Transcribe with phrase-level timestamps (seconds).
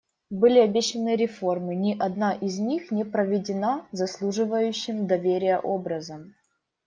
[0.31, 6.33] Были обещаны реформы; ни одна из них не проведена заслуживающим доверия образом.